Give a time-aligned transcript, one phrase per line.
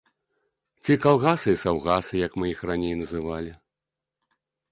[0.85, 3.51] Ці калгасы і саўгасы, як мы іх раней называлі.